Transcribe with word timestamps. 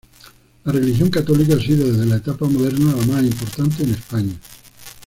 La 0.63 0.71
religión 0.71 1.11
católica 1.11 1.53
ha 1.53 1.59
sido 1.59 1.85
desde 1.91 2.07
la 2.07 2.15
etapa 2.15 2.47
moderna 2.47 2.91
la 2.95 3.05
más 3.05 3.23
importante 3.23 3.83
en 3.83 3.91
España. 3.91 4.33